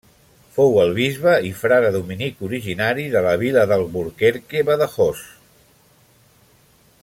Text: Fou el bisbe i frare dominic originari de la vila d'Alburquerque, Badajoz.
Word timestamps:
Fou 0.53 0.77
el 0.83 0.93
bisbe 0.99 1.33
i 1.49 1.51
frare 1.59 1.91
dominic 1.97 2.41
originari 2.49 3.05
de 3.17 3.23
la 3.27 3.35
vila 3.43 3.67
d'Alburquerque, 3.73 4.65
Badajoz. 4.71 5.23